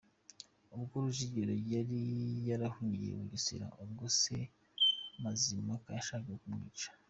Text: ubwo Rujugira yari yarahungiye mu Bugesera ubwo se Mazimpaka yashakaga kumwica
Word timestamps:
ubwo 0.75 0.95
Rujugira 1.03 1.53
yari 1.73 1.99
yarahungiye 2.49 3.11
mu 3.13 3.19
Bugesera 3.25 3.67
ubwo 3.83 4.05
se 4.19 4.35
Mazimpaka 5.23 5.89
yashakaga 5.97 6.35
kumwica 6.43 6.89